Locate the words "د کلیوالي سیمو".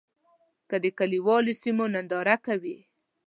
0.83-1.85